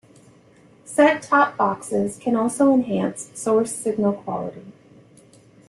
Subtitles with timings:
[0.83, 4.65] Set-top boxes can also enhance source signal quality.